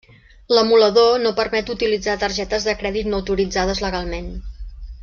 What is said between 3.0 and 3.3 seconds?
no